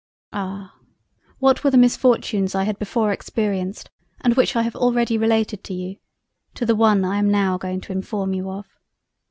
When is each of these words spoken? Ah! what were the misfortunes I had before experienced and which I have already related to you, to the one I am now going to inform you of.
Ah! 0.33 0.73
what 1.37 1.63
were 1.63 1.69
the 1.69 1.77
misfortunes 1.77 2.55
I 2.55 2.63
had 2.63 2.79
before 2.79 3.11
experienced 3.11 3.91
and 4.21 4.33
which 4.33 4.55
I 4.55 4.63
have 4.63 4.75
already 4.75 5.15
related 5.15 5.63
to 5.65 5.75
you, 5.75 5.97
to 6.55 6.65
the 6.65 6.75
one 6.75 7.05
I 7.05 7.19
am 7.19 7.29
now 7.29 7.59
going 7.59 7.81
to 7.81 7.91
inform 7.91 8.33
you 8.33 8.49
of. 8.49 8.65